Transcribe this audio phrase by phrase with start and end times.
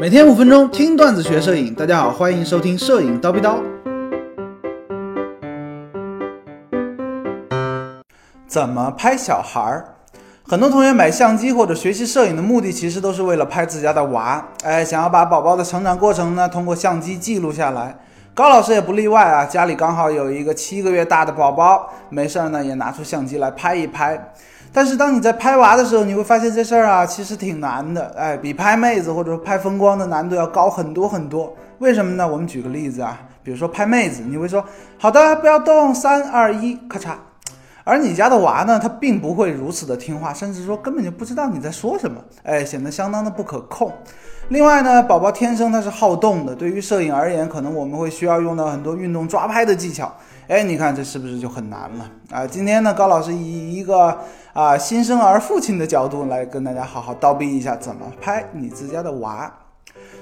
[0.00, 3.56] 每天五分钟听段子学摄影，大家好，欢迎收听摄影叨逼叨。
[8.46, 9.94] 怎么拍小孩儿？
[10.44, 17.96] 很多同学买相机或者学习摄影的目的，其实都是为了拍自家的娃，哎，想要把宝宝的成长过程呢，通过相机记录下来。
[18.34, 24.32] 高老师也不例外啊，家里刚好有一个七个月大的宝宝，没事儿呢也拿出相机来拍一拍。
[24.72, 31.54] 但是当你在拍娃的时候，你会发现这事儿啊，其实挺难的，哎，比拍妹子或者拍风光的难度要高很多很多。
[31.78, 32.26] 为什么呢？
[32.26, 34.64] 我们举个例子啊，比如说拍妹子，你会说
[34.98, 37.10] 好的，不要动，三二一，咔嚓。
[37.84, 43.92] 而你家的娃呢，他并不会如此的听话，甚至说根本就不知道你在说什么，哎，显得相当的不可控。
[44.48, 50.12] 另外呢，宝宝天生他是好动的，对于摄影而言，可能我们会需要用到很多运动抓拍的技巧，
[50.48, 52.46] 哎，你看这是不是就很难了啊？
[52.46, 54.18] 今天呢，高老师以一个
[54.52, 59.50] 啊新生儿父亲的角度来跟大家好好叨逼一下，怎么拍你自家的娃。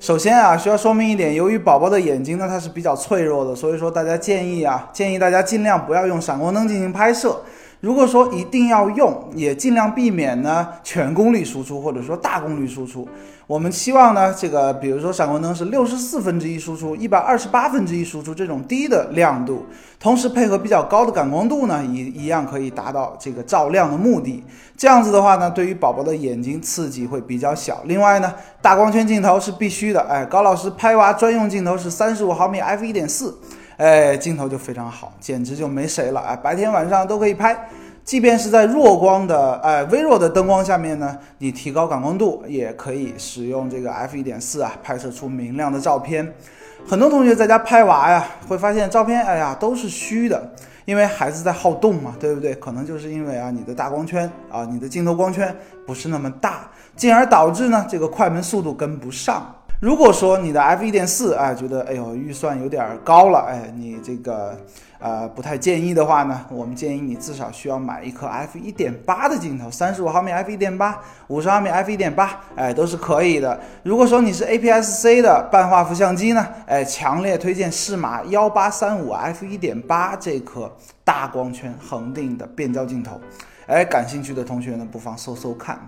[0.00, 7.40] 首先啊，需要说明一点，由于宝宝的眼睛呢，它是比较脆弱的，所以说大家建议啊，建议大家尽量不要用闪光灯进行拍摄。
[7.84, 13.06] 如果说一定要用，也尽量避免呢全功率输出或者说大功率输出。
[13.46, 19.66] 我们希望呢，这个比如说闪光灯是六十四分之一输出，一百二十八分之一输出这种低的亮度，
[20.00, 24.42] 同时配合比较高的感光度呢，一一样可以达到这个照亮的目的。
[24.78, 27.82] 这样子的话呢，对于宝宝的眼睛刺激会比较小。
[27.84, 30.00] 另外呢，大光圈镜头是必须的。
[30.08, 33.36] 哎，高老师拍娃专用镜头是三十五毫米 f 一点四。
[33.76, 37.68] 哎，镜头就非常好，简直就没谁了哎，白天晚上都可以拍，
[38.04, 46.30] 即便是在弱光的哎微弱的灯光下面呢，你提高感光度也可以使用这个 f 一点四啊，拍摄出明亮的照片。
[46.86, 50.52] 很多同学在家拍娃呀，会发现照片哎呀都是虚的，
[50.84, 52.54] 因为孩子在好动嘛，对不对？
[52.56, 59.50] 可能就是因为啊你的大光圈啊，你的镜头光圈不是那么大，进而导致呢这个快门速度跟不上。
[59.80, 64.54] 如果说你的 f 一点四，哎，觉得哎呦预算有点高了，哎，你这个
[65.04, 73.60] 呃不太建议的话呢，我们建议你至少需要买一颗 f 一点八的镜头，三十五毫米 f 一点八，五十毫米 f 一点八，哎，都是可以的。
[73.82, 83.20] 如果说你是 APS-C 的半画幅相机呢，哎，强烈推荐适马幺八三五 f 一点八这颗大光圈恒定的变焦镜头，
[83.66, 85.78] 哎，感兴趣的同学呢，不妨搜搜看。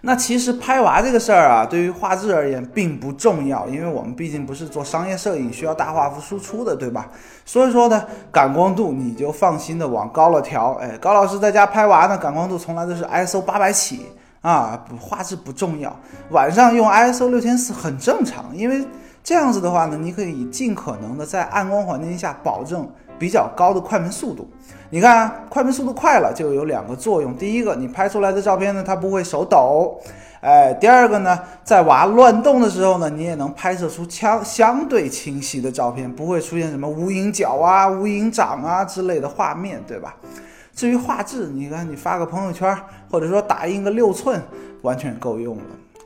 [0.00, 7.08] 那其实拍娃这个事儿啊，对于画质而言并不重要，因为我们毕竟不是做商业摄影，需要大画幅输出的，对吧？
[7.44, 10.72] 所以说呢，感光度你就放心的往高了调。
[10.80, 14.06] 哎，高老师在家拍娃呢，感光度从来都是 ISO 八百起
[14.40, 15.96] 啊，画质不重要。
[16.30, 18.84] 晚上用 ISO 六千四很正常，因为
[19.22, 22.88] 这样子的话呢，你可以尽可能的在暗光环境下保证。
[23.18, 24.48] 比较高的快门速度，
[24.90, 27.36] 你看快门速度快了就有两个作用。
[27.36, 29.96] 第一个，你拍出来的照片呢，它不会手抖，
[30.40, 30.74] 哎。
[30.74, 40.16] 第二个呢，在娃乱动的时候呢，你也能拍摄出相相对清晰的照片，不会出现什么无影脚啊、无影掌啊之类的画面，对吧？
[40.74, 42.76] 至于画质，你看你发个朋友圈，
[43.08, 44.42] 或者说打印个六寸，
[44.80, 45.62] 完全够用了。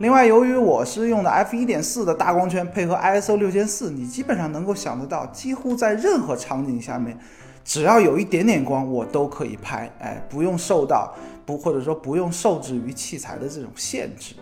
[0.00, 7.18] 另外，由于我是用的 f 一点四的大光圈，配合 ISO 六千四，你基本上能够想得到，几乎在任何场景下面，
[7.62, 14.34] 只要有一点点光，我都可以拍，哎，不用受到不或者说不用受制于器材的这种限制。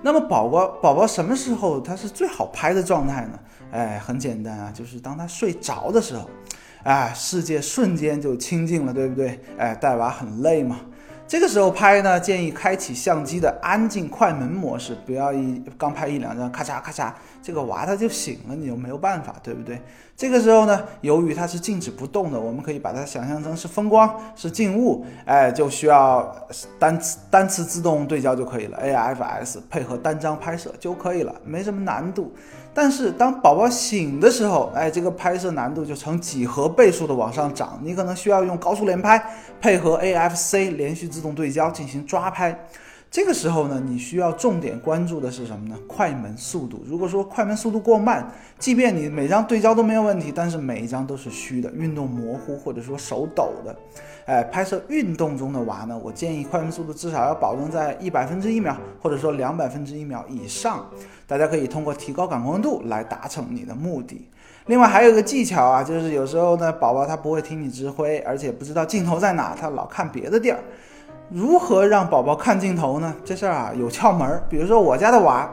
[0.00, 3.38] 那么，宝宝宝宝什么时候他是最好拍的状态呢？
[3.72, 6.30] 哎，很简单啊，就是当他睡着的时候，
[6.84, 9.38] 哎，世界瞬间就清静了，对不对？
[9.58, 10.80] 哎，带娃很累嘛。
[11.30, 19.80] 这个时候拍呢，建议开启相机的安静快门模式，不要一刚拍一两张，咔嚓咔嚓，这个娃他就醒了，你就没有办法，对不对？
[20.16, 26.34] 这个时候呢，由于它是静止不动的，我们可以把它想象成是风光，是静物，哎，就需要
[26.80, 32.32] 单单次自动对焦就可以了，AFS 配合单张拍摄就可以了，没什么难度。
[32.72, 37.78] 但是当宝宝醒的时候，哎，这个拍摄难度就成几何倍数的往上涨。
[37.82, 39.22] 你可能需要用高速连拍，
[39.60, 42.56] 配合 AFC 连续自动对焦进行抓拍。
[43.10, 45.76] 这个时候呢，你需要重点关注的是什么呢？
[45.88, 46.80] 快门速度。
[46.86, 53.74] 如果说快门速度过慢，即便你每张对焦都没有问题，但是每一张都是虚的，运动模糊或者说手抖的。
[54.26, 60.88] 哎，拍摄运动中的娃呢，我建议快门速度至少要保证在一百分之一秒，或者说两百分之一秒以上。
[61.26, 64.28] 大家可以通过提高感光度来达成你的目的。
[64.66, 70.60] 另外还有一个技巧啊，就是有时候呢，宝宝他不会听你指挥，而且不知道镜头在哪，他老看别的地儿。
[71.32, 73.14] 如何让宝宝看镜头呢？
[73.24, 74.42] 这事儿啊有窍门儿。
[74.48, 75.48] 比如说我家的娃，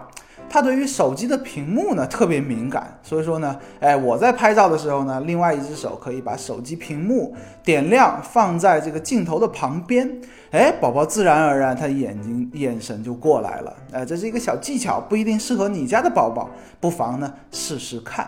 [0.50, 10.20] 他对于手机的屏幕呢特别敏感，所以说呢，哎，我在拍照的时候呢，另外一只手可以把手机屏幕点亮，放在这个镜头的旁边，
[10.50, 18.28] 哎，宝宝自然而然他眼睛眼神就过来了，哎，这是一个小技巧，不一定适合你家的宝宝，不妨呢试试看。